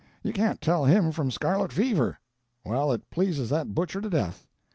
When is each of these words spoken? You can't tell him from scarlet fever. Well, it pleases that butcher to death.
You 0.23 0.33
can't 0.33 0.59
tell 0.59 0.83
him 0.85 1.11
from 1.11 1.29
scarlet 1.29 1.71
fever. 1.71 2.17
Well, 2.65 2.91
it 2.91 3.07
pleases 3.11 3.51
that 3.51 3.75
butcher 3.75 4.01
to 4.01 4.09
death. 4.09 4.47